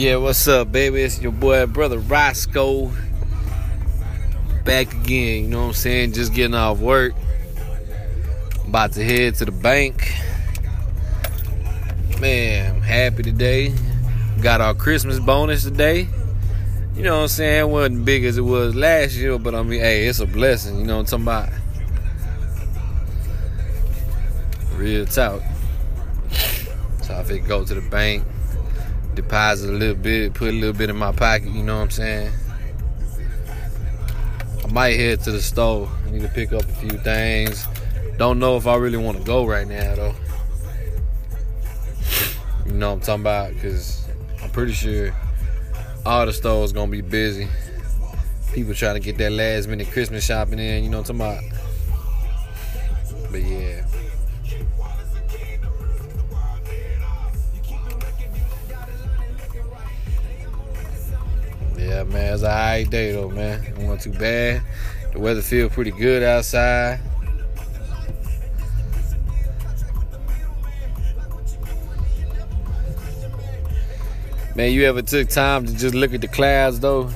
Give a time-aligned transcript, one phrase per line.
[0.00, 1.02] Yeah, what's up, baby?
[1.02, 2.90] It's your boy, brother Roscoe.
[4.64, 6.14] Back again, you know what I'm saying?
[6.14, 7.12] Just getting off work.
[8.66, 10.10] About to head to the bank.
[12.18, 13.74] Man, I'm happy today.
[14.40, 16.08] Got our Christmas bonus today.
[16.96, 17.60] You know what I'm saying?
[17.60, 20.78] It wasn't big as it was last year, but I mean, hey, it's a blessing.
[20.78, 21.60] You know what I'm talking about?
[24.76, 25.42] Real talk.
[27.02, 28.24] So I think go to the bank,
[29.14, 31.90] deposit a little bit, put a little bit in my pocket, you know what I'm
[31.90, 32.32] saying?
[34.64, 35.88] I might head to the store.
[36.06, 37.66] I need to pick up a few things.
[38.18, 40.14] Don't know if I really want to go right now though.
[42.66, 43.54] You know what I'm talking about?
[43.54, 44.06] Because
[44.42, 45.14] I'm pretty sure
[46.06, 47.48] all the stores gonna be busy.
[48.52, 51.48] People trying to get that last minute Christmas shopping in, you know what I'm talking
[51.48, 53.30] about?
[53.30, 53.84] But yeah.
[61.80, 63.64] Yeah, man, it's a high day though, man.
[63.64, 64.62] It wasn't too bad.
[65.12, 67.00] The weather feel pretty good outside.
[74.54, 77.08] Man, you ever took time to just look at the clouds though?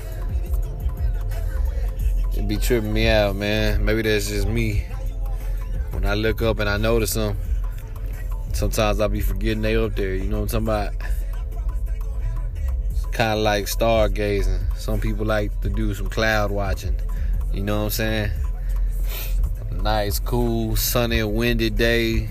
[2.33, 3.85] It'd be tripping me out, man.
[3.85, 4.87] Maybe that's just me.
[5.91, 7.37] When I look up and I notice them,
[8.55, 10.15] sometimes I'll be forgetting they up there.
[10.15, 11.24] You know what I'm talking about?
[13.15, 14.77] Kind of like stargazing.
[14.77, 16.97] Some people like to do some cloud watching.
[17.53, 18.31] You know what I'm saying?
[19.71, 22.29] Nice, cool, sunny, windy day.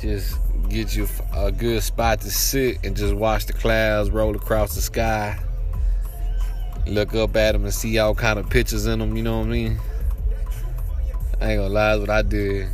[0.00, 0.36] Just
[0.68, 4.80] get you a good spot to sit and just watch the clouds roll across the
[4.80, 5.38] sky.
[6.88, 9.16] Look up at them and see all kind of pictures in them.
[9.16, 9.78] You know what I mean?
[11.40, 12.68] I ain't gonna lie, that's what I did.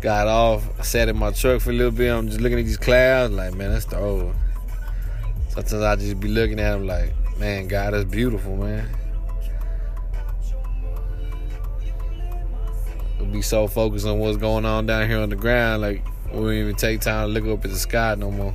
[0.00, 2.10] Got off, sat in my truck for a little bit.
[2.10, 4.34] I'm just looking at these clouds, like man, that's the old.
[5.50, 8.88] Sometimes I just be looking at them like, man, God, that's beautiful, man.
[13.18, 16.38] We'll be so focused on what's going on down here on the ground, like we
[16.38, 18.54] don't even take time to look up at the sky no more.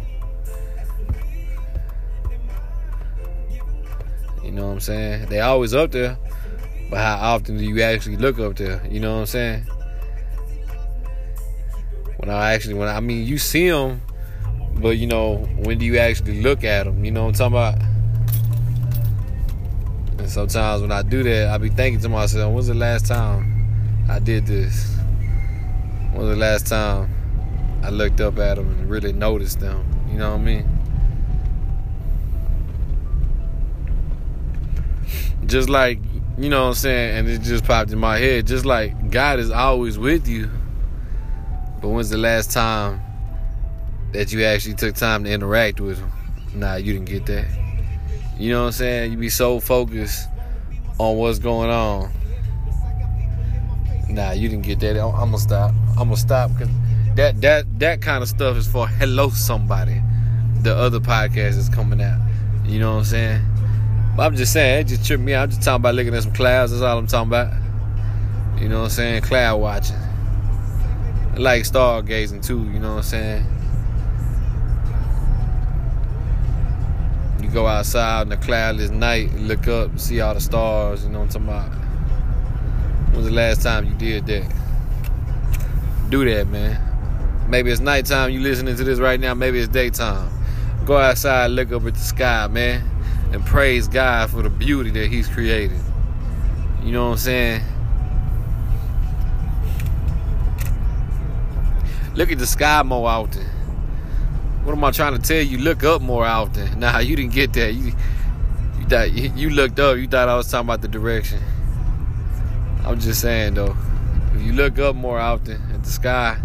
[4.41, 5.25] You know what I'm saying?
[5.25, 6.17] They always up there,
[6.89, 8.81] but how often do you actually look up there?
[8.89, 9.63] You know what I'm saying?
[12.17, 14.01] When I actually, when I, I mean, you see them,
[14.75, 17.03] but you know, when do you actually look at them?
[17.03, 17.95] You know what I'm talking about?
[20.19, 24.05] And sometimes when I do that, I be thinking to myself, when's the last time
[24.09, 24.95] I did this?
[26.11, 27.09] When was the last time
[27.83, 29.85] I looked up at them and really noticed them?
[30.09, 30.69] You know what I mean?
[35.45, 35.99] Just like,
[36.37, 39.39] you know what I'm saying, and it just popped in my head, just like God
[39.39, 40.49] is always with you.
[41.81, 42.99] But when's the last time
[44.15, 46.11] that you actually took time to interact with him?
[46.55, 47.47] Nah, you didn't get that.
[48.37, 49.11] You know what I'm saying?
[49.11, 50.27] You be so focused
[50.97, 52.11] on what's going on
[54.15, 54.97] Nah, you didn't get that.
[54.97, 55.73] I'm gonna stop.
[55.89, 56.69] I'm gonna stop because
[57.15, 60.01] that that that kind of stuff is for hello somebody.
[60.61, 62.19] The other podcast is coming out.
[62.63, 63.45] You know what I'm saying?
[64.15, 65.43] But I'm just saying, it just tripped me out.
[65.43, 66.71] I'm just talking about looking at some clouds.
[66.71, 67.53] That's all I'm talking about.
[68.57, 69.23] You know what I'm saying?
[69.23, 69.97] Cloud watching.
[69.97, 72.63] I like stargazing too.
[72.71, 73.45] You know what I'm saying?
[77.55, 81.05] Go outside in the cloudless night, look up, see all the stars.
[81.05, 81.69] You know what I'm talking about?
[83.07, 84.53] When was the last time you did that?
[86.09, 87.47] Do that, man.
[87.49, 90.29] Maybe it's nighttime you listening to this right now, maybe it's daytime.
[90.85, 92.83] Go outside, look up at the sky, man,
[93.31, 95.79] and praise God for the beauty that He's created.
[96.83, 97.61] You know what I'm saying?
[102.15, 103.54] Look at the sky more often.
[104.65, 105.59] What am I trying to tell you?
[105.59, 106.79] Look up more often.
[106.79, 107.73] Nah, you didn't get that.
[107.73, 107.93] You
[108.79, 109.97] you thought you looked up.
[109.97, 111.39] You thought I was talking about the direction.
[112.83, 113.75] I'm just saying though,
[114.33, 116.39] if you look up more often at the sky,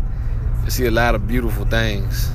[0.64, 2.30] you see a lot of beautiful things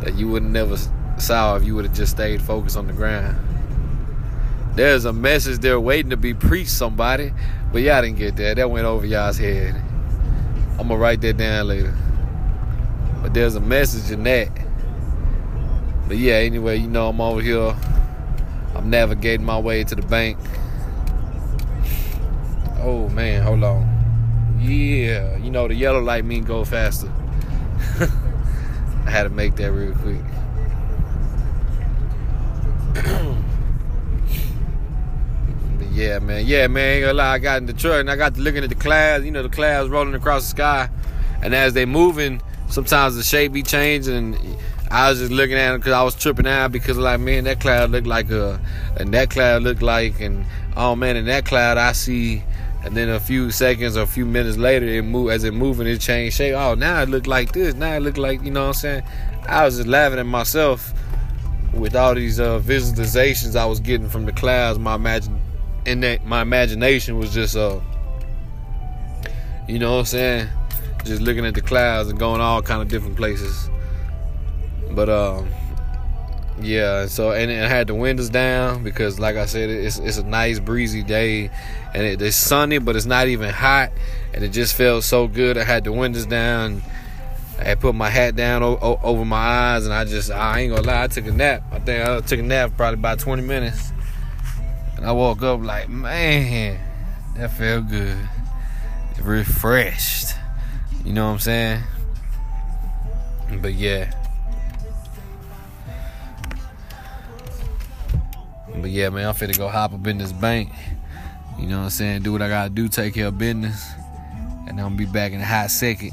[0.00, 0.78] that you would never
[1.18, 3.36] saw if you would have just stayed focused on the ground.
[4.76, 7.34] There's a message there waiting to be preached somebody,
[7.70, 8.56] but y'all didn't get that.
[8.56, 9.74] That went over y'all's head.
[10.78, 11.94] I'm gonna write that down later.
[13.20, 14.61] But there's a message in that.
[16.12, 17.74] But yeah, anyway, you know I'm over here.
[18.76, 20.36] I'm navigating my way to the bank.
[22.80, 24.60] Oh man, hold on.
[24.60, 27.10] Yeah, you know the yellow light mean go faster.
[29.06, 30.20] I had to make that real quick.
[35.92, 36.44] yeah, man.
[36.44, 36.96] Yeah, man.
[36.96, 37.32] Ain't gonna lie.
[37.32, 39.24] I got in the truck and I got to looking at the clouds.
[39.24, 40.90] You know, the clouds rolling across the sky,
[41.40, 44.36] and as they moving, sometimes the shape be changing.
[44.92, 47.60] I was just looking at him because I was tripping out because like man that
[47.60, 48.60] cloud looked like a
[48.98, 50.44] and that cloud looked like and
[50.76, 52.44] oh man in that cloud I see
[52.84, 55.86] and then a few seconds or a few minutes later it move as it moving
[55.86, 56.54] it changed shape.
[56.54, 57.74] Oh now it looked like this.
[57.74, 59.02] Now it looked like you know what I'm saying?
[59.48, 60.92] I was just laughing at myself
[61.72, 64.78] with all these uh, visualizations I was getting from the clouds.
[64.78, 65.40] My imagine
[65.86, 67.80] and that my imagination was just uh
[69.66, 70.48] you know what I'm saying?
[71.06, 73.70] Just looking at the clouds and going all kind of different places
[74.94, 75.48] but um,
[76.60, 77.06] yeah.
[77.06, 80.58] So and it had the windows down because, like I said, it's it's a nice
[80.58, 81.50] breezy day,
[81.94, 83.90] and it, it's sunny, but it's not even hot,
[84.34, 85.58] and it just felt so good.
[85.58, 86.82] I had the windows down.
[87.58, 90.60] I had put my hat down o- o- over my eyes, and I just I
[90.60, 91.62] ain't gonna lie, I took a nap.
[91.70, 93.92] I think I took a nap probably about 20 minutes,
[94.96, 96.80] and I woke up like, man,
[97.36, 98.16] that felt good,
[99.22, 100.34] refreshed.
[101.04, 101.82] You know what I'm saying?
[103.60, 104.12] But yeah.
[108.76, 110.70] But yeah, man, I'm finna go hop up in this bank.
[111.58, 112.22] You know what I'm saying?
[112.22, 113.86] Do what I gotta do, take care of business.
[114.66, 116.12] And I'm gonna be back in a hot second.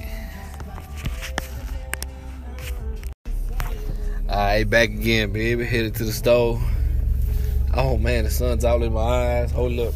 [4.28, 5.66] Alright, back again, baby.
[5.66, 6.62] Headed to the stove.
[7.74, 9.52] Oh man, the sun's all in my eyes.
[9.52, 9.94] Hold up.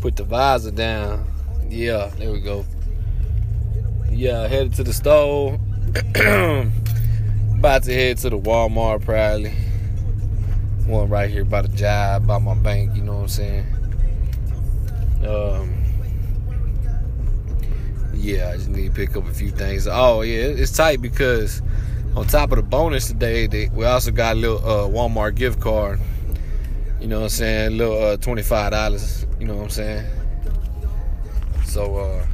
[0.00, 1.26] Put the visor down.
[1.68, 2.64] Yeah, there we go.
[4.10, 5.58] Yeah, headed to the stove.
[7.58, 9.54] About to head to the Walmart probably.
[10.86, 13.66] One right here by the job, by my bank, you know what I'm saying?
[15.26, 15.74] Um,
[18.12, 19.86] yeah, I just need to pick up a few things.
[19.86, 21.62] Oh, yeah, it's tight because
[22.14, 25.60] on top of the bonus today, they, we also got a little uh, Walmart gift
[25.60, 26.00] card.
[27.00, 27.66] You know what I'm saying?
[27.68, 30.06] A little uh, $25, you know what I'm saying?
[31.64, 32.26] So, uh,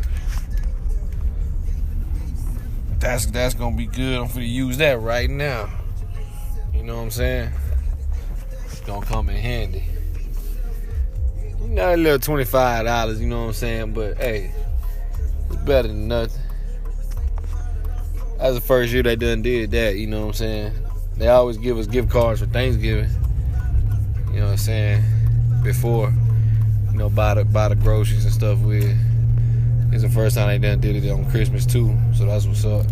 [3.00, 4.20] that's that's gonna be good.
[4.20, 5.70] I'm gonna use that right now.
[6.74, 7.50] You know what I'm saying?
[8.78, 9.84] Gonna come in handy.
[11.60, 13.20] You know, a little twenty five dollars.
[13.20, 13.92] You know what I'm saying?
[13.92, 14.52] But hey,
[15.48, 16.40] it's better than nothing.
[18.38, 19.96] That's the first year they done did that.
[19.96, 20.72] You know what I'm saying?
[21.16, 23.10] They always give us gift cards for Thanksgiving.
[24.32, 25.02] You know what I'm saying?
[25.62, 26.12] Before,
[26.90, 28.96] you know, buy the buy the groceries and stuff with.
[29.92, 31.96] It's the first time they done did it on Christmas too.
[32.14, 32.86] So that's what's up.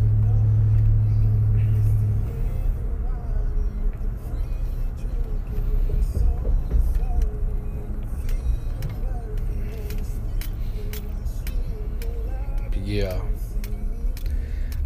[12.89, 13.21] Yeah.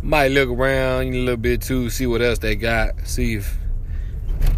[0.03, 3.57] Might look around a little bit too, see what else they got, see if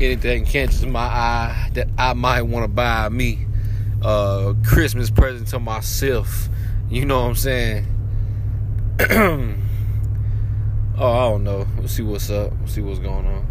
[0.01, 3.47] anything catches my eye that I might want to buy me
[4.01, 6.49] a Christmas present to myself.
[6.89, 7.87] You know what I'm saying?
[9.01, 9.53] oh,
[10.99, 11.67] I don't know.
[11.79, 12.53] Let's see what's up.
[12.61, 13.47] Let's see what's going on.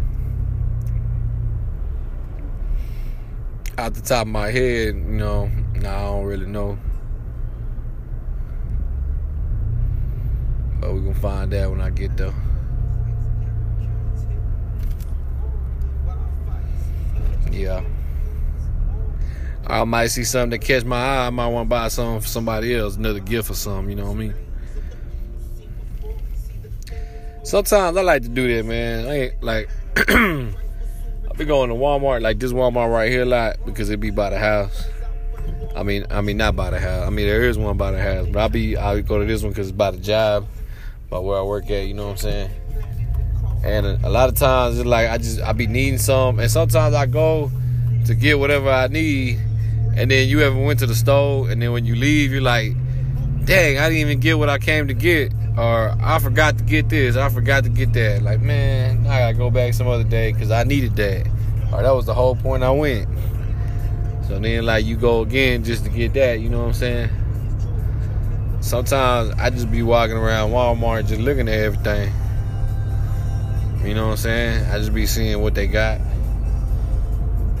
[3.78, 6.78] Out the top of my head, you know, nah, I don't really know.
[11.20, 12.34] Find out when I get there.
[17.50, 17.84] Yeah.
[19.66, 21.26] I might see something that catch my eye.
[21.26, 23.90] I might want to buy something for somebody else, another gift or something.
[23.90, 24.34] You know what I mean?
[27.44, 29.06] Sometimes I like to do that, man.
[29.06, 33.56] I ain't like I be going to Walmart, like this Walmart right here, a lot
[33.64, 34.84] because it be by the house.
[35.76, 37.06] I mean, I mean not by the house.
[37.06, 39.42] I mean there is one by the house, but I be I go to this
[39.42, 40.46] one because it's by the job
[41.10, 42.50] by where I work at, you know what I'm saying?
[43.64, 46.94] And a, lot of times it's like I just I be needing some and sometimes
[46.94, 47.50] I go
[48.04, 49.38] to get whatever I need
[49.96, 52.72] and then you ever went to the store and then when you leave you're like,
[53.44, 56.90] dang, I didn't even get what I came to get or I forgot to get
[56.90, 58.22] this, I forgot to get that.
[58.22, 61.26] Like, man, I gotta go back some other day because I needed that.
[61.72, 63.08] Or that was the whole point I went.
[64.28, 67.10] So then like you go again just to get that, you know what I'm saying?
[68.64, 72.10] Sometimes I just be walking around Walmart just looking at everything.
[73.84, 74.64] You know what I'm saying?
[74.70, 75.98] I just be seeing what they got,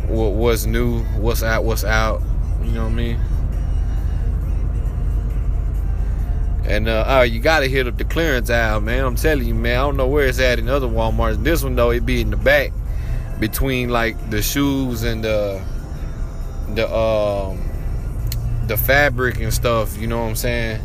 [0.08, 2.22] what what's new, what's out, what's out.
[2.62, 3.20] You know what I mean?
[6.64, 9.04] And uh, oh, you gotta hit up the clearance aisle, man.
[9.04, 9.78] I'm telling you, man.
[9.78, 11.44] I don't know where it's at in other WalMarts.
[11.44, 12.72] This one though, it be in the back,
[13.38, 15.62] between like the shoes and the
[16.74, 17.62] the um
[18.66, 19.98] the fabric and stuff.
[19.98, 20.80] You know what I'm saying?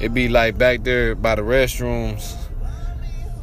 [0.00, 2.36] It be like back there by the restrooms.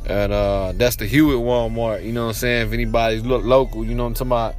[0.08, 2.68] And uh, that's the Hewitt Walmart, you know what I'm saying?
[2.68, 4.56] If anybody's look local, you know what I'm talking about.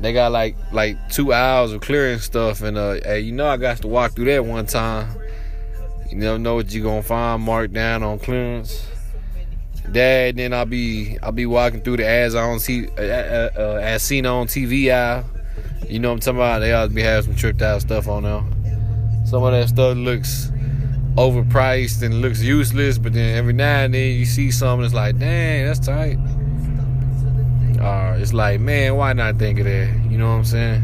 [0.00, 3.58] They got like like two hours of clearing stuff, and uh, hey, you know I
[3.58, 5.14] got to walk through that one time.
[6.08, 8.86] You never know what you're gonna find marked down on clearance.
[9.88, 10.36] that.
[10.36, 14.02] Then I'll be I'll be walking through the ads on T uh, uh, uh, as
[14.02, 15.24] seen on TV.
[15.86, 16.60] You know what I'm talking about?
[16.60, 18.42] They always be having some tricked out stuff on there.
[19.26, 20.50] Some of that stuff looks
[21.20, 25.18] overpriced and looks useless, but then every now and then you see something that's like,
[25.18, 26.16] dang, that's tight.
[27.78, 29.94] Uh, it's like, man, why not think of that?
[30.08, 30.82] You know what I'm saying?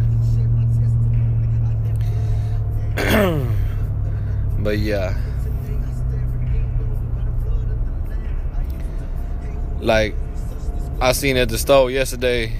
[4.62, 5.16] but yeah.
[9.80, 10.14] Like
[11.00, 12.52] I seen at the store yesterday,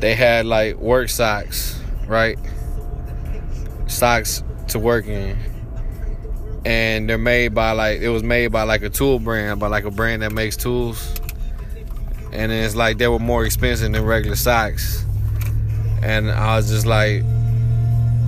[0.00, 2.38] they had like work socks, right?
[3.86, 5.57] Socks to work in.
[6.68, 9.84] And they're made by like it was made by like a tool brand, by like
[9.84, 11.18] a brand that makes tools.
[12.30, 15.02] And it's like they were more expensive than regular socks.
[16.02, 17.22] And I was just like,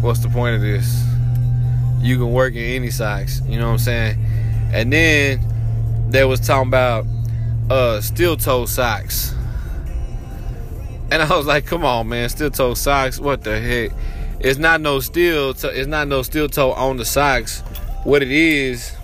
[0.01, 1.05] what's the point of this?
[2.01, 4.19] You can work in any socks, you know what I'm saying?
[4.73, 7.05] And then they was talking about
[7.69, 9.35] uh, steel toe socks.
[11.13, 13.21] And I was like, come on, man, steel toe socks.
[13.21, 13.91] What the heck?
[14.41, 15.53] It's not no steel.
[15.53, 17.63] To- it's not no steel toe on the socks.
[18.05, 18.95] What it is,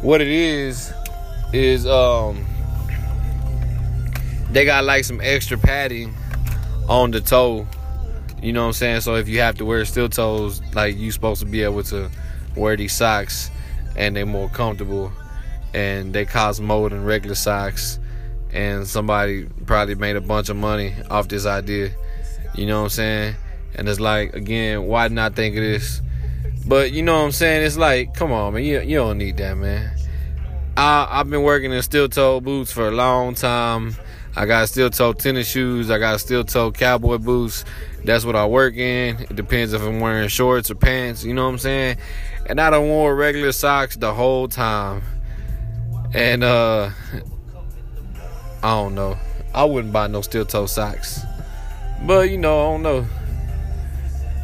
[0.00, 0.92] what it is,
[1.52, 2.44] is um,
[4.50, 6.14] they got like some extra padding
[6.88, 7.66] on the toe.
[8.42, 9.00] You know what I'm saying?
[9.02, 12.10] So if you have to wear steel toes, like you supposed to be able to
[12.56, 13.50] wear these socks,
[13.96, 15.12] and they're more comfortable
[15.74, 17.98] and they cost more than regular socks.
[18.52, 21.90] And somebody probably made a bunch of money off this idea.
[22.54, 23.34] You know what I'm saying?
[23.74, 26.02] And it's like, again, why not think of this?
[26.66, 27.64] But you know what I'm saying?
[27.64, 28.64] It's like, come on, man.
[28.64, 29.96] You, you don't need that, man.
[30.76, 33.96] I, I've been working in steel toe boots for a long time.
[34.34, 35.90] I got steel toe tennis shoes.
[35.90, 37.64] I got steel toe cowboy boots.
[38.04, 39.20] That's what I work in.
[39.20, 41.24] It depends if I'm wearing shorts or pants.
[41.24, 41.98] You know what I'm saying?
[42.46, 45.02] And I don't wear regular socks the whole time.
[46.14, 46.90] And uh
[48.62, 49.18] I don't know.
[49.54, 51.20] I wouldn't buy no steel toe socks.
[52.06, 53.06] But you know, I don't know.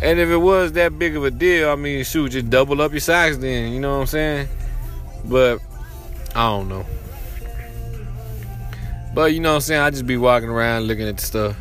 [0.00, 2.92] And if it was that big of a deal, I mean, shoot, just double up
[2.92, 4.48] your socks then, you know what I'm saying?
[5.24, 5.58] But
[6.34, 6.86] I don't know.
[9.12, 9.80] But you know what I'm saying?
[9.80, 11.56] I just be walking around looking at the stuff.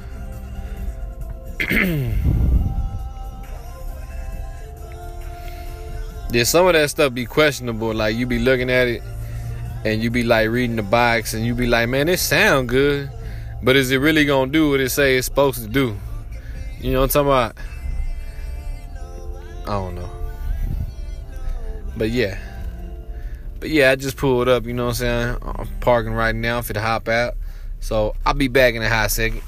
[6.31, 7.93] Did some of that stuff be questionable?
[7.93, 9.01] Like you be looking at it
[9.85, 13.09] and you be like reading the box and you be like, man, it sound good,
[13.63, 15.97] but is it really gonna do what it say it's supposed to do?
[16.79, 17.57] You know what I'm talking about?
[19.67, 20.09] I don't know.
[21.97, 22.39] But yeah.
[23.59, 25.37] But yeah, I just pulled up, you know what I'm saying?
[25.41, 27.33] I'm parking right now for the hop out.
[27.79, 29.41] So I'll be back in a hot second.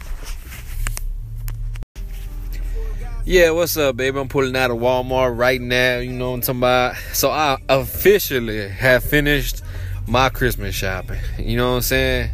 [3.24, 4.20] Yeah, what's up, baby?
[4.20, 6.96] I'm pulling out of Walmart right now, you know what I'm talking about?
[7.14, 9.62] So I officially have finished
[10.08, 11.20] my Christmas shopping.
[11.38, 12.32] You know what I'm saying?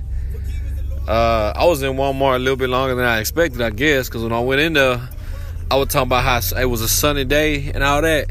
[1.07, 4.23] Uh, I was in Walmart a little bit longer than I expected, I guess, because
[4.23, 5.09] when I went in there,
[5.71, 8.29] I was talking about how it was a sunny day and all that.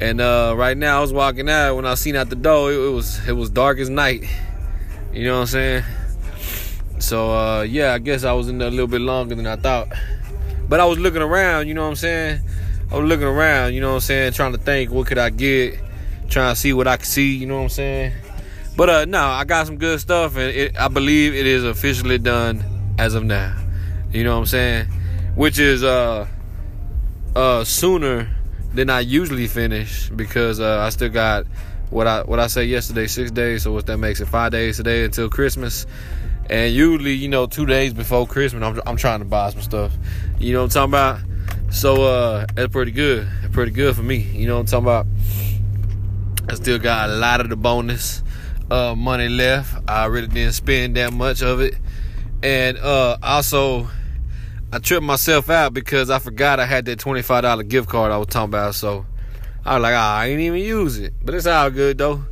[0.00, 1.74] And uh, right now, I was walking out.
[1.74, 4.24] When I seen out the door, it, it, was it was dark as night.
[5.12, 5.84] You know what I'm saying?
[7.00, 9.56] So uh, yeah, I guess I was in there a little bit longer than I
[9.56, 9.88] thought.
[10.68, 11.66] But I was looking around.
[11.66, 12.40] You know what I'm saying?
[12.90, 13.74] I was looking around.
[13.74, 14.32] You know what I'm saying?
[14.32, 15.80] Trying to think, what could I get?
[16.28, 17.34] Trying to see what I could see.
[17.34, 18.12] You know what I'm saying?
[18.76, 22.18] But uh, no, I got some good stuff, and it, I believe it is officially
[22.18, 22.64] done
[22.98, 23.56] as of now.
[24.12, 24.86] You know what I'm saying?
[25.34, 26.26] Which is uh
[27.34, 28.28] uh sooner
[28.74, 31.46] than I usually finish because uh, I still got
[31.90, 33.62] what I what I said yesterday, six days.
[33.64, 35.86] So what that makes it five days today until Christmas.
[36.50, 39.92] And usually, you know, two days before Christmas, I'm, I'm trying to buy some stuff.
[40.38, 41.72] You know what I'm talking about?
[41.72, 43.28] So uh, that's pretty good.
[43.52, 44.16] Pretty good for me.
[44.16, 45.06] You know what I'm talking about?
[46.48, 48.22] I still got a lot of the bonus
[48.70, 49.88] uh, money left.
[49.88, 51.74] I really didn't spend that much of it.
[52.42, 53.88] And uh, also,
[54.74, 58.28] I tripped myself out because I forgot I had that $25 gift card I was
[58.28, 58.74] talking about.
[58.74, 59.04] So
[59.66, 61.12] I was like, oh, I ain't even use it.
[61.22, 62.24] But it's all good though.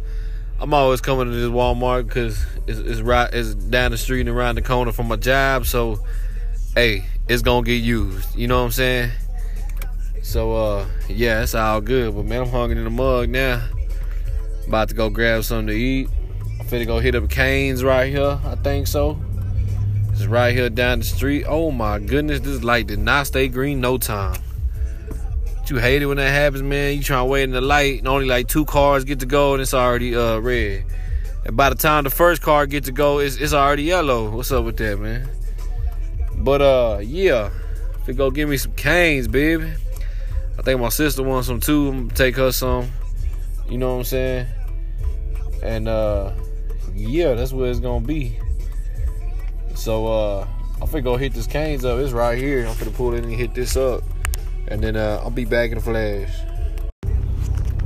[0.59, 4.31] I'm always coming to this Walmart because it's, it's right, it's down the street and
[4.31, 5.67] around the corner from my job.
[5.67, 6.01] So,
[6.75, 8.35] hey, it's gonna get used.
[8.35, 9.11] You know what I'm saying?
[10.23, 12.15] So, uh, yeah, it's all good.
[12.15, 13.63] But man, I'm hungry in the mug now.
[14.67, 16.09] About to go grab something to eat.
[16.59, 18.41] I'm finna go hit up Cane's right here.
[18.45, 19.21] I think so.
[20.21, 21.47] It's right here down the street.
[21.49, 24.39] Oh my goodness, this light did not stay green no time.
[25.67, 26.99] You hate it when that happens, man.
[26.99, 29.55] You trying to wait in the light, and only like two cars get to go,
[29.55, 30.85] and it's already uh red.
[31.47, 34.29] And by the time the first car get to go, it's it's already yellow.
[34.29, 35.27] What's up with that, man?
[36.37, 37.49] But uh, yeah,
[38.03, 39.73] if you go give me some Cane's, baby.
[40.59, 41.89] I think my sister wants some too.
[41.89, 42.91] I'm gonna take her some.
[43.71, 44.47] You know what I'm saying?
[45.63, 46.35] And uh,
[46.95, 48.39] yeah, that's where it's gonna be.
[49.75, 50.47] So uh
[50.81, 51.99] I'm finna go hit this Cane's up.
[51.99, 52.67] It's right here.
[52.67, 54.03] I'm finna pull in and hit this up.
[54.69, 56.33] And then uh, I'll be back in a flash.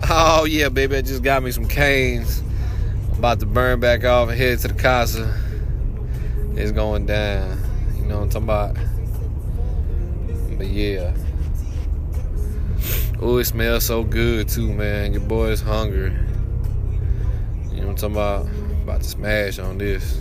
[0.09, 2.43] Oh yeah, baby, I just got me some Cane's.
[3.11, 5.35] I'm about to burn back off and head to the casa.
[6.55, 7.59] It's going down.
[7.97, 8.77] You know what I'm talking about?
[10.57, 11.15] But yeah.
[13.21, 15.15] Oh, it smells so good too, man.
[15.15, 16.13] Your boy's hungry.
[17.73, 18.47] You know what I'm talking about?
[18.83, 20.21] About to smash on this.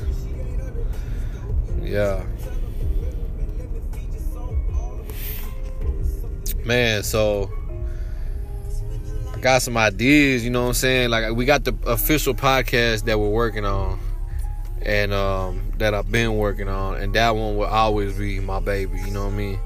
[1.83, 2.23] Yeah.
[6.65, 7.51] Man, so
[9.33, 11.09] I got some ideas, you know what I'm saying?
[11.09, 13.99] Like we got the official podcast that we're working on
[14.81, 18.97] and um, that I've been working on, and that one will always be my baby,
[18.99, 19.59] you know what I mean?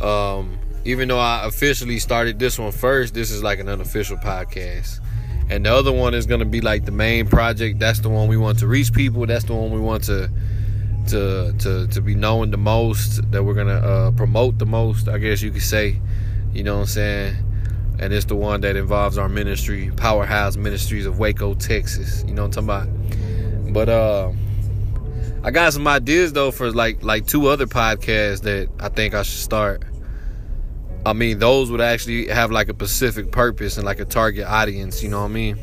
[0.00, 5.00] Um, even though I officially started this one first, this is like an unofficial podcast.
[5.50, 7.78] And the other one is gonna be like the main project.
[7.78, 9.26] That's the one we want to reach people.
[9.26, 10.30] That's the one we want to
[11.08, 13.30] to to to be known the most.
[13.30, 15.08] That we're gonna uh, promote the most.
[15.08, 16.00] I guess you could say.
[16.52, 17.36] You know what I'm saying?
[17.98, 22.24] And it's the one that involves our ministry, Powerhouse Ministries of Waco, Texas.
[22.26, 23.12] You know what I'm talking
[23.66, 23.72] about?
[23.72, 24.32] But uh
[25.42, 29.22] I got some ideas though for like like two other podcasts that I think I
[29.22, 29.82] should start.
[31.04, 35.02] I mean, those would actually have like a specific purpose and like a target audience,
[35.02, 35.58] you know what I mean?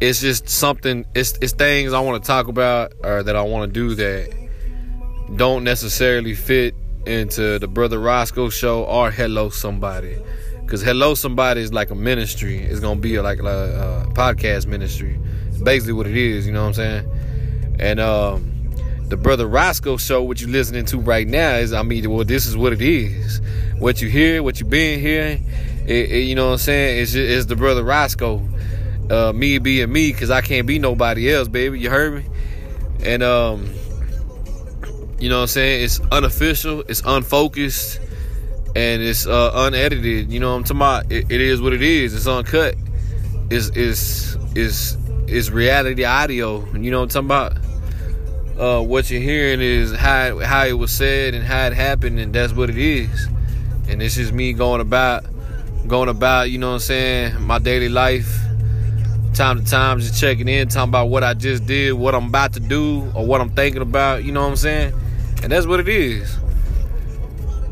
[0.00, 3.72] It's just something it's it's things I want to talk about or that I want
[3.72, 4.48] to do that
[5.36, 6.74] don't necessarily fit
[7.06, 10.18] into the Brother Roscoe show or Hello Somebody.
[10.60, 12.58] Because Hello Somebody is like a ministry.
[12.58, 15.18] It's to be like a, a, podcast ministry.
[15.48, 17.76] It's basically what it is, you know what I'm saying?
[17.78, 18.70] And um,
[19.08, 22.46] the Brother Roscoe show, what you're listening to right now, is, I mean, well, this
[22.46, 23.40] is what it is.
[23.78, 25.44] What you hear, what you been hearing,
[25.86, 27.02] it, it, you know what I'm saying?
[27.02, 28.38] It's, it's the Brother Roscoe.
[29.10, 31.78] Uh, me being me, because I can't be nobody else, baby.
[31.78, 32.30] You heard me?
[33.04, 33.72] And, um,
[35.18, 35.84] you know what I'm saying?
[35.84, 38.00] It's unofficial, it's unfocused,
[38.74, 40.30] and it's uh, unedited.
[40.30, 41.12] You know what I'm talking about?
[41.12, 42.14] It, it is what it is.
[42.14, 42.74] It's uncut.
[43.48, 46.66] It's it's it's it's reality audio.
[46.74, 48.60] You know what I'm talking about?
[48.60, 52.34] Uh, what you're hearing is how how it was said and how it happened, and
[52.34, 53.28] that's what it is.
[53.88, 55.24] And this is me going about
[55.86, 56.50] going about.
[56.50, 57.40] You know what I'm saying?
[57.40, 58.45] My daily life.
[59.36, 62.54] Time to time, just checking in, talking about what I just did, what I'm about
[62.54, 64.24] to do, or what I'm thinking about.
[64.24, 64.94] You know what I'm saying?
[65.42, 66.38] And that's what it is.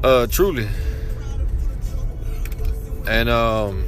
[0.03, 0.69] Uh truly.
[3.09, 3.83] And um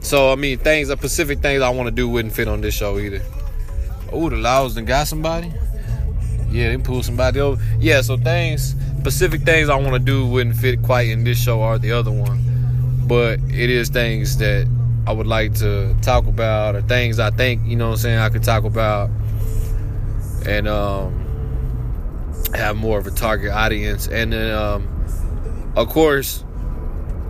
[0.00, 2.72] so I mean things, the specific things I want to do wouldn't fit on this
[2.72, 3.20] show either.
[4.10, 5.52] Oh, the laws done got somebody?
[6.48, 7.62] Yeah, they pulled somebody over.
[7.78, 11.60] Yeah, so things specific things I want to do wouldn't fit quite in this show
[11.60, 12.40] or the other one.
[13.06, 14.66] But it is things that
[15.08, 18.18] I would like to talk about or things I think, you know what I'm saying,
[18.18, 19.08] I could talk about.
[20.46, 21.24] And um
[22.54, 24.06] have more of a target audience.
[24.06, 26.44] And then, um, of course,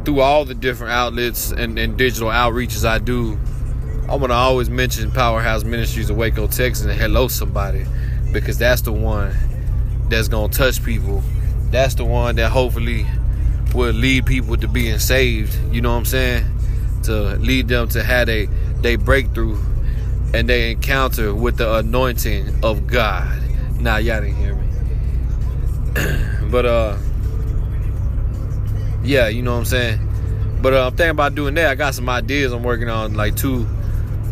[0.05, 3.39] through all the different outlets and, and digital outreaches I do,
[4.09, 7.85] I want to always mention Powerhouse Ministries of Waco, Texas, and hello somebody,
[8.33, 9.37] because that's the one
[10.09, 11.23] that's gonna touch people.
[11.71, 13.07] That's the one that hopefully
[13.73, 15.57] will lead people to being saved.
[15.73, 16.58] You know what I'm saying?
[17.09, 18.47] To lead them to have a
[18.81, 19.59] they breakthrough
[20.35, 23.43] and they encounter with the anointing of God.
[23.81, 24.69] Now nah, y'all didn't hear me.
[26.51, 26.99] but uh
[29.03, 30.09] yeah, you know what I'm saying?
[30.61, 31.71] But uh, I'm thinking about doing that.
[31.71, 33.67] I got some ideas I'm working on, like two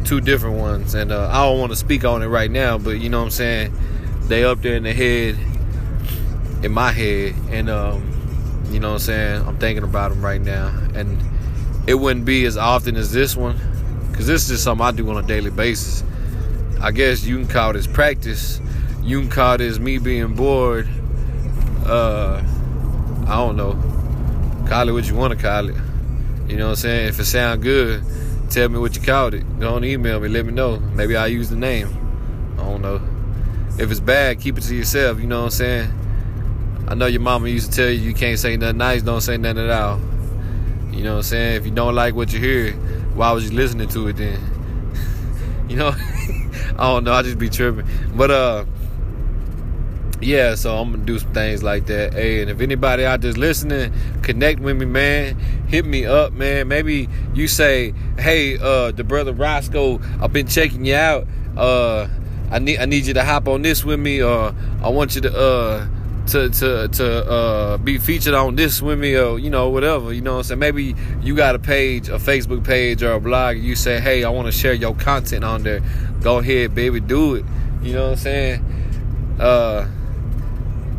[0.04, 0.94] two different ones.
[0.94, 3.24] And uh, I don't want to speak on it right now, but you know what
[3.24, 3.72] I'm saying?
[4.22, 5.36] They up there in the head,
[6.64, 7.34] in my head.
[7.50, 9.48] And, um, you know what I'm saying?
[9.48, 10.68] I'm thinking about them right now.
[10.94, 11.18] And
[11.86, 13.58] it wouldn't be as often as this one,
[14.10, 16.02] because this is something I do on a daily basis.
[16.80, 18.60] I guess you can call this practice.
[19.02, 20.88] You can call this me being bored
[21.86, 22.42] uh,
[23.28, 23.74] I don't know.
[24.68, 25.76] Call it what you want to call it.
[26.48, 27.08] You know what I'm saying?
[27.08, 28.02] If it sound good,
[28.50, 29.60] tell me what you called it.
[29.60, 30.78] Go on email me, let me know.
[30.78, 31.88] Maybe I'll use the name.
[32.58, 33.00] I don't know.
[33.78, 35.20] If it's bad, keep it to yourself.
[35.20, 35.92] You know what I'm saying?
[36.88, 39.36] I know your mama used to tell you you can't say nothing nice, don't say
[39.36, 40.00] nothing at all.
[40.96, 41.56] You know what I'm saying?
[41.56, 42.72] If you don't like what you hear,
[43.14, 44.40] why was you listening to it then?
[45.68, 45.94] you know?
[46.78, 47.12] I don't know.
[47.12, 47.86] I just be tripping.
[48.14, 48.64] But uh
[50.20, 52.14] yeah, so I'm gonna do some things like that.
[52.14, 55.38] Hey, and if anybody out there's listening, connect with me, man.
[55.68, 56.68] Hit me up, man.
[56.68, 61.26] Maybe you say, "Hey, uh, the brother Roscoe, I've been checking you out.
[61.54, 62.08] Uh,
[62.50, 65.20] I need I need you to hop on this with me, or I want you
[65.22, 65.86] to uh
[66.26, 70.20] to to to uh, be featured on this with me or you know whatever you
[70.20, 70.58] know what I'm saying?
[70.58, 74.30] Maybe you got a page a Facebook page or a blog you say hey I
[74.30, 75.80] want to share your content on there.
[76.20, 77.44] Go ahead baby do it.
[77.82, 79.36] You know what I'm saying?
[79.40, 79.88] Uh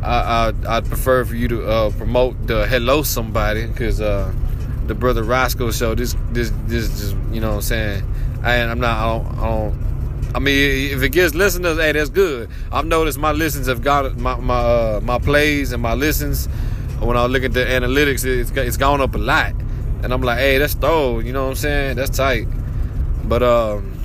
[0.04, 4.34] I, I I'd prefer for you to uh, promote the hello somebody because uh,
[4.86, 8.16] the brother Roscoe show this this this just you know what I'm saying?
[8.44, 9.87] I I'm not I don't, I don't
[10.36, 12.50] I mean, if it gets listeners, hey, that's good.
[12.72, 16.48] I've noticed my listens have got my my uh, my plays and my listens.
[17.00, 19.54] When I look at the analytics, it's it's gone up a lot,
[20.04, 21.24] and I'm like, hey, that's dope.
[21.24, 21.96] You know what I'm saying?
[21.96, 22.48] That's tight.
[23.24, 23.98] But um,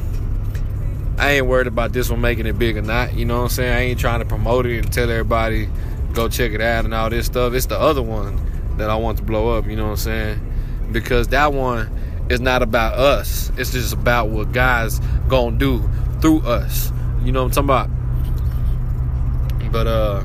[1.18, 3.14] I ain't worried about this one making it big or not.
[3.14, 3.72] You know what I'm saying?
[3.72, 5.68] I ain't trying to promote it and tell everybody
[6.12, 7.54] go check it out and all this stuff.
[7.54, 8.38] It's the other one
[8.76, 9.66] that I want to blow up.
[9.66, 10.52] You know what I'm saying?
[10.92, 11.90] Because that one
[12.28, 13.50] is not about us.
[13.56, 15.88] It's just about what God's gonna do
[16.22, 16.90] through us.
[17.22, 19.72] You know what I'm talking about?
[19.72, 20.24] But uh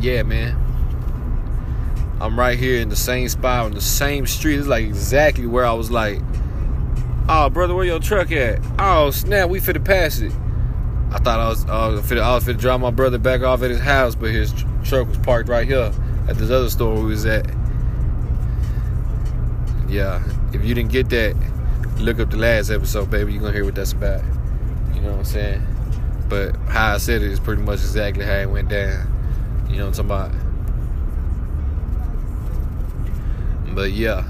[0.00, 0.60] yeah, man.
[2.20, 4.58] I'm right here in the same spot on the same street.
[4.58, 6.20] It's like exactly where I was like,
[7.28, 8.60] oh brother, where your truck at?
[8.78, 10.32] Oh snap, we finna pass it.
[11.10, 13.70] I thought I was uh, finna, I was finna drop my brother back off at
[13.70, 15.92] his house, but his tr- truck was parked right here
[16.28, 17.46] at this other store we was at.
[19.88, 21.36] Yeah, if you didn't get that,
[21.98, 23.32] look up the last episode, baby.
[23.32, 24.22] You're gonna hear what that's about.
[25.04, 25.62] You know what I'm saying?
[26.30, 29.06] But how I said it is pretty much exactly how it went down.
[29.68, 30.32] You know what I'm talking
[33.66, 33.74] about?
[33.74, 34.24] But yeah.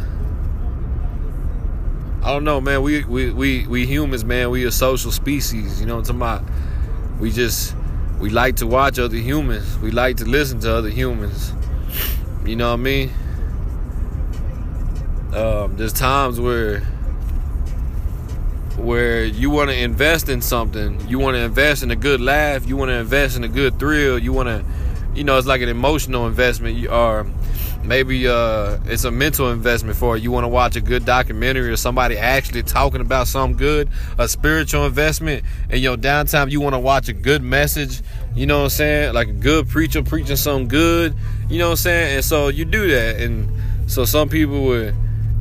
[2.25, 2.83] I don't know, man.
[2.83, 4.51] We we we we humans, man.
[4.51, 5.79] We a social species.
[5.79, 7.21] You know what I'm talking about?
[7.21, 7.77] We just
[8.19, 9.79] we like to watch other humans.
[9.79, 11.53] We like to listen to other humans.
[12.45, 13.11] You know what I mean?
[15.35, 16.83] Um, there's times where
[18.77, 21.01] where you want to invest in something.
[21.09, 22.67] You want to invest in a good laugh.
[22.67, 24.19] You want to invest in a good thrill.
[24.19, 24.65] You want to,
[25.15, 26.87] you know, it's like an emotional investment.
[26.89, 27.27] Or
[27.85, 30.25] maybe uh, it's a mental investment for you.
[30.25, 33.89] You want to watch a good documentary or somebody actually talking about something good.
[34.19, 35.45] A spiritual investment.
[35.71, 38.01] In your downtime, you want to watch a good message.
[38.35, 39.15] You know what I'm saying?
[39.15, 41.15] Like a good preacher preaching something good.
[41.49, 42.17] You know what I'm saying?
[42.17, 43.21] And so you do that.
[43.21, 43.51] And
[43.91, 44.95] so some people would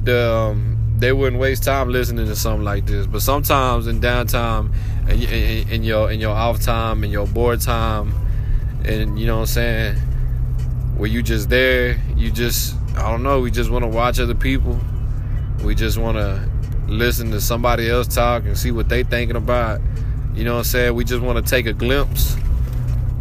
[0.03, 0.72] the um,
[1.03, 3.05] they wouldn't waste time listening to something like this.
[3.05, 4.73] But sometimes in downtime,
[5.09, 8.13] and in, in, your in your off time, in your bored time,
[8.85, 9.95] and you know what I'm saying,
[10.95, 14.33] where you just there, you just I don't know, we just want to watch other
[14.33, 14.79] people.
[15.61, 16.49] We just want to
[16.87, 19.81] listen to somebody else talk and see what they thinking about.
[20.33, 20.95] You know what I'm saying?
[20.95, 22.37] We just want to take a glimpse,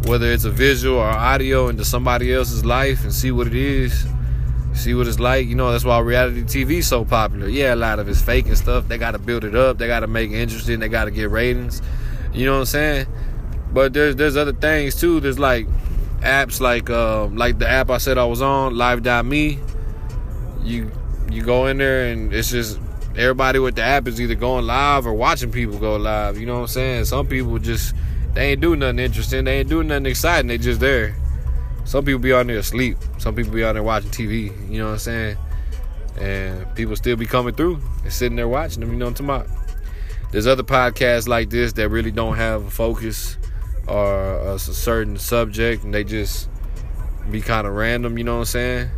[0.05, 4.05] whether it's a visual or audio, into somebody else's life and see what it is
[4.73, 5.47] see what it's like.
[5.47, 7.47] You know, that's why reality TV is so popular.
[7.47, 8.87] Yeah, a lot of it's fake and stuff.
[8.87, 9.77] They got to build it up.
[9.77, 10.79] They got to make it interesting.
[10.79, 11.81] They got to get ratings.
[12.33, 13.07] You know what I'm saying?
[13.71, 15.19] But there's there's other things too.
[15.19, 15.67] There's like
[16.21, 19.59] apps like uh, like the app I said I was on, Live.me.
[20.63, 20.91] You
[21.31, 22.79] you go in there and it's just
[23.15, 26.37] everybody with the app is either going live or watching people go live.
[26.37, 27.05] You know what I'm saying?
[27.05, 27.95] Some people just
[28.33, 29.43] they ain't doing nothing interesting.
[29.45, 30.47] They ain't doing nothing exciting.
[30.47, 31.15] They just there.
[31.85, 32.97] Some people be on there asleep.
[33.17, 34.45] Some people be on there watching TV.
[34.69, 35.37] You know what I'm saying?
[36.19, 38.91] And people still be coming through and sitting there watching them.
[38.91, 39.67] You know what I'm talking about?
[40.31, 43.37] There's other podcasts like this that really don't have a focus
[43.87, 46.49] or a certain subject, and they just
[47.29, 48.17] be kind of random.
[48.17, 48.89] You know what I'm saying?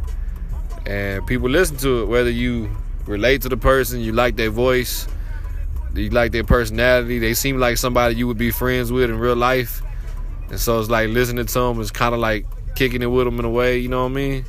[0.85, 2.69] And people listen to it, whether you
[3.05, 5.07] relate to the person, you like their voice,
[5.93, 7.19] you like their personality.
[7.19, 9.81] They seem like somebody you would be friends with in real life.
[10.49, 12.45] And so it's like listening to them is kind of like
[12.75, 14.45] kicking it with them in a way, you know what I mean?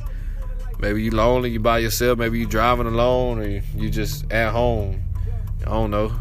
[0.79, 5.03] Maybe you lonely, you by yourself, maybe you driving alone, or you just at home.
[5.61, 6.13] I don't know.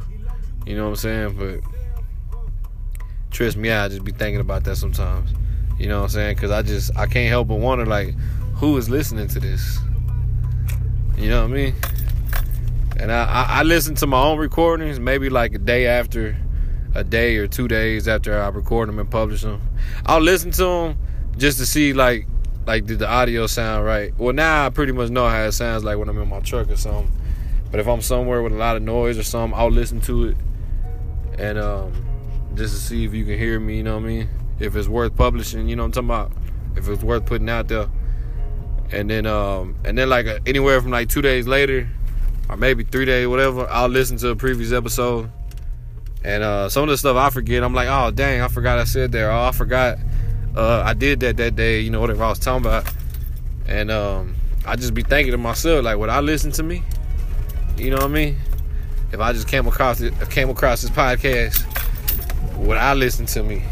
[0.66, 1.36] You know what I'm saying?
[1.36, 2.40] But
[3.30, 5.30] trust me, I just be thinking about that sometimes.
[5.78, 6.36] You know what I'm saying?
[6.36, 8.14] Because I just I can't help but wonder like
[8.54, 9.78] who is listening to this.
[11.18, 11.74] You know what I mean?
[12.98, 16.34] And I, I, I listen to my own recordings maybe like a day after,
[16.94, 19.60] a day or two days after I record them and publish them.
[20.06, 20.98] I'll listen to them
[21.38, 22.26] just to see like
[22.66, 24.16] like did the audio sound right.
[24.18, 26.70] Well, now I pretty much know how it sounds like when I'm in my truck
[26.70, 27.12] or something.
[27.70, 30.36] But if I'm somewhere with a lot of noise or something, I'll listen to it
[31.38, 31.92] and um,
[32.54, 33.78] just to see if you can hear me.
[33.78, 34.28] You know what I mean?
[34.58, 36.32] If it's worth publishing, you know what I'm talking about.
[36.76, 37.88] If it's worth putting out there.
[38.92, 41.88] And then um, and then like uh, anywhere from like two days later,
[42.48, 45.30] or maybe three days, whatever, I'll listen to a previous episode.
[46.24, 48.84] And uh, some of the stuff I forget, I'm like, oh dang, I forgot I
[48.84, 49.30] said there.
[49.30, 49.98] Oh, I forgot
[50.56, 52.90] uh, I did that that day, you know, whatever I was talking about.
[53.66, 56.82] And um, I just be thinking to myself, like, would I listen to me?
[57.76, 58.36] You know what I mean?
[59.12, 61.64] If I just came across it, came across this podcast,
[62.56, 63.62] would I listen to me?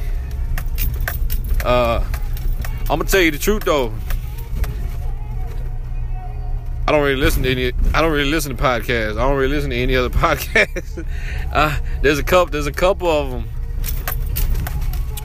[1.64, 2.04] Uh,
[2.82, 3.92] I'm gonna tell you the truth though.
[6.86, 7.72] I don't really listen to any.
[7.94, 9.12] I don't really listen to podcasts.
[9.12, 11.04] I don't really listen to any other podcasts.
[11.52, 12.52] uh, there's a couple.
[12.52, 13.48] There's a couple of them.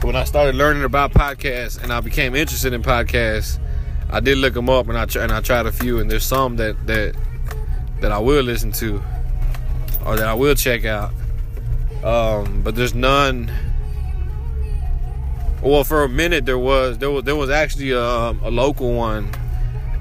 [0.02, 3.58] When I started learning about podcasts and I became interested in podcasts,
[4.08, 5.98] I did look them up and I and I tried a few.
[5.98, 7.14] And there's some that that
[8.00, 9.02] that I will listen to
[10.06, 11.12] or that I will check out.
[12.02, 13.52] Um, but there's none.
[15.62, 19.30] Well, for a minute there was there was there was actually a, a local one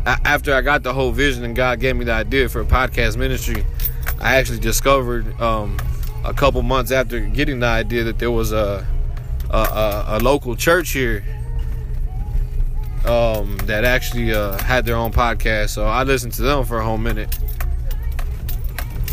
[0.06, 3.18] after I got the whole vision and God gave me the idea for a podcast
[3.18, 3.66] ministry,
[4.20, 5.78] I actually discovered um,
[6.24, 8.88] a couple months after getting the idea that there was a
[9.50, 11.24] a, a, local church here
[13.06, 15.70] um, that actually uh, had their own podcast.
[15.70, 17.38] So I listened to them for a whole minute.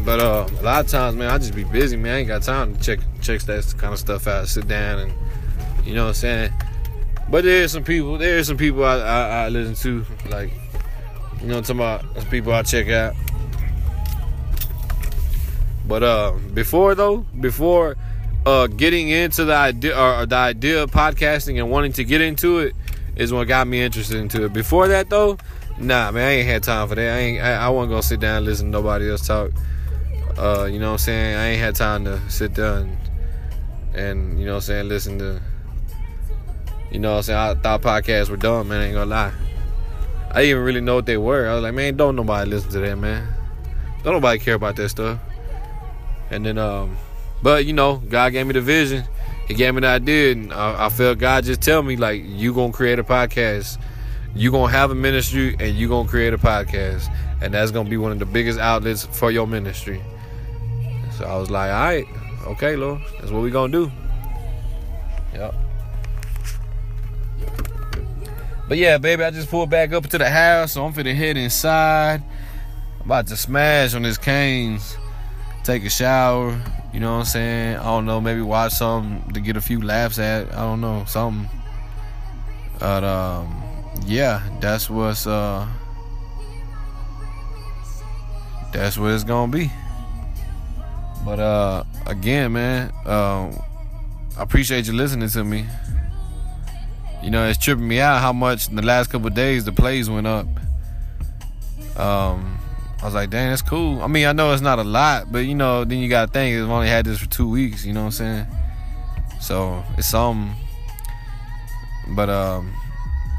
[0.05, 2.14] But uh, a lot of times, man, I just be busy, man.
[2.14, 4.46] I ain't got time to check check that kind of stuff out.
[4.46, 5.12] Sit down and
[5.85, 6.53] you know what I'm saying.
[7.29, 8.18] But there's some people.
[8.18, 10.53] There's some people I, I, I listen to like
[11.40, 12.14] you know what I'm talking about?
[12.14, 13.14] That's people I check out.
[15.88, 17.96] But uh, before though, before
[18.47, 22.61] uh, getting into the idea or the idea of podcasting and wanting to get into
[22.61, 22.75] it
[23.17, 24.53] is what got me interested into it.
[24.53, 25.37] Before that though,
[25.79, 27.17] nah, man, I ain't had time for that.
[27.17, 27.43] I ain't.
[27.43, 29.51] I, I wasn't gonna sit down and listen to nobody else talk.
[30.39, 31.37] Uh, you know what I'm saying?
[31.37, 32.97] I ain't had time to sit down
[33.95, 35.43] and, and you know what I'm saying, listen to.
[36.93, 37.39] You know what I'm saying?
[37.39, 38.81] I thought podcasts were dumb, man.
[38.81, 39.33] I ain't gonna lie.
[40.31, 41.49] I didn't even really know what they were.
[41.49, 43.27] I was like, man, don't nobody listen to that, man.
[44.05, 45.19] Don't nobody care about that stuff.
[46.31, 46.97] And then, um,
[47.42, 49.05] but you know, God gave me the vision.
[49.46, 52.53] He gave me the idea, and I, I felt God just tell me like, you
[52.53, 53.81] gonna create a podcast.
[54.35, 57.09] You gonna have a ministry, and you gonna create a podcast,
[57.40, 60.03] and that's gonna be one of the biggest outlets for your ministry.
[61.16, 62.07] So I was like, all right,
[62.49, 63.92] okay, Lord, that's what we gonna do.
[65.33, 65.55] Yep.
[68.68, 71.37] But yeah, baby, I just pulled back up to the house, so I'm finna head
[71.37, 72.22] inside.
[73.01, 74.96] I'm about to smash on this Cane's,
[75.62, 76.61] take a shower.
[76.97, 77.77] You know what I'm saying?
[77.77, 80.51] I don't know, maybe watch something to get a few laughs at.
[80.55, 81.51] I don't know, something.
[82.79, 83.63] But um,
[84.07, 85.67] yeah, that's what's uh,
[88.73, 89.71] that's what it's gonna be.
[91.23, 93.61] But uh, again, man, um,
[94.39, 95.67] I appreciate you listening to me
[97.23, 100.09] you know, it's tripping me out how much in the last couple days the plays
[100.09, 100.47] went up.
[101.97, 102.57] Um,
[103.07, 104.03] was like, dang, that's cool.
[104.03, 106.55] I mean, I know it's not a lot, but you know, then you gotta think
[106.55, 107.85] we've only had this for two weeks.
[107.85, 108.47] You know what I'm saying?
[109.40, 110.55] So it's some,
[112.09, 112.73] but um,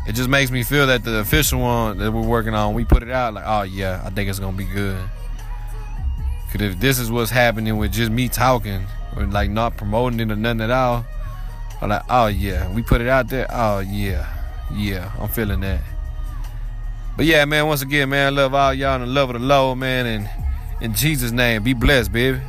[0.07, 3.03] it just makes me feel that the official one that we're working on, we put
[3.03, 4.97] it out like, oh yeah, I think it's gonna be good.
[6.51, 10.31] Cause if this is what's happening with just me talking, or like not promoting it
[10.31, 11.05] or nothing at all
[11.81, 13.45] I'm like, oh yeah, we put it out there.
[13.51, 14.27] Oh yeah,
[14.73, 15.81] yeah, I'm feeling that.
[17.17, 20.05] But yeah, man, once again, man, love all y'all and love of the Lord, man,
[20.05, 20.29] and
[20.81, 22.39] in Jesus' name, be blessed, baby.